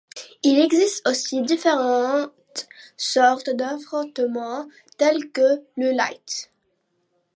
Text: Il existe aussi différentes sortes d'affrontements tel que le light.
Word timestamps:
Il 0.41 0.57
existe 0.59 1.07
aussi 1.07 1.43
différentes 1.43 2.67
sortes 2.97 3.51
d'affrontements 3.51 4.67
tel 4.97 5.31
que 5.31 5.63
le 5.77 5.91
light. 5.91 6.51